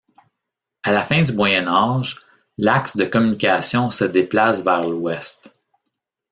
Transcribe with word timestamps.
À 0.81 0.91
la 0.91 1.01
fin 1.01 1.21
du 1.21 1.31
Moyen 1.31 1.67
Âge, 1.67 2.17
l'axe 2.57 2.97
de 2.97 3.05
communication 3.05 3.91
se 3.91 4.03
déplace 4.03 4.63
vers 4.63 4.83
l'ouest. 4.87 5.53